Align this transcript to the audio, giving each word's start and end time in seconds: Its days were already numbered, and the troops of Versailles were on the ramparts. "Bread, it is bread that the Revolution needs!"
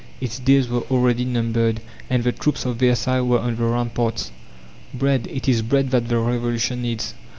Its 0.19 0.39
days 0.39 0.67
were 0.67 0.81
already 0.89 1.23
numbered, 1.23 1.79
and 2.09 2.23
the 2.23 2.31
troops 2.31 2.65
of 2.65 2.77
Versailles 2.77 3.21
were 3.21 3.37
on 3.37 3.55
the 3.55 3.63
ramparts. 3.65 4.31
"Bread, 4.95 5.27
it 5.29 5.47
is 5.47 5.61
bread 5.61 5.91
that 5.91 6.07
the 6.09 6.17
Revolution 6.17 6.81
needs!" 6.81 7.13